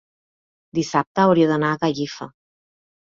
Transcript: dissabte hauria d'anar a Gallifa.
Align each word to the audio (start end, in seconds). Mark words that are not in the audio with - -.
dissabte 0.79 1.25
hauria 1.25 1.49
d'anar 1.51 1.71
a 1.75 1.79
Gallifa. 1.85 2.29